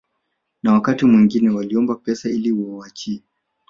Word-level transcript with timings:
na 0.63 0.73
wakati 0.73 1.05
mwingine 1.05 1.49
waliwaomba 1.49 1.95
pesa 1.95 2.29
ili 2.29 2.51
wawaachie 2.51 3.23